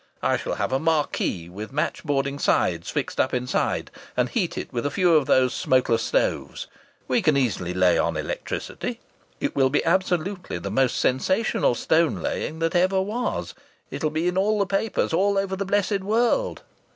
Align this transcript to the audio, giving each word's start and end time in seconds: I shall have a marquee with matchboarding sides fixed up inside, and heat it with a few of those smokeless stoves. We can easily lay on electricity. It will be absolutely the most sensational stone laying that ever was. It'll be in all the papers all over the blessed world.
I 0.23 0.35
shall 0.35 0.55
have 0.55 0.71
a 0.71 0.79
marquee 0.79 1.47
with 1.47 1.71
matchboarding 1.71 2.39
sides 2.39 2.89
fixed 2.89 3.19
up 3.19 3.35
inside, 3.35 3.91
and 4.17 4.29
heat 4.29 4.57
it 4.57 4.73
with 4.73 4.83
a 4.83 4.89
few 4.89 5.13
of 5.13 5.27
those 5.27 5.53
smokeless 5.53 6.01
stoves. 6.01 6.65
We 7.07 7.21
can 7.21 7.37
easily 7.37 7.71
lay 7.75 7.99
on 7.99 8.17
electricity. 8.17 8.99
It 9.39 9.55
will 9.55 9.69
be 9.69 9.85
absolutely 9.85 10.57
the 10.57 10.71
most 10.71 10.97
sensational 10.97 11.75
stone 11.75 12.19
laying 12.19 12.57
that 12.57 12.73
ever 12.73 12.99
was. 12.99 13.53
It'll 13.91 14.09
be 14.09 14.27
in 14.27 14.39
all 14.39 14.57
the 14.57 14.65
papers 14.65 15.13
all 15.13 15.37
over 15.37 15.55
the 15.55 15.65
blessed 15.65 15.99
world. 15.99 16.63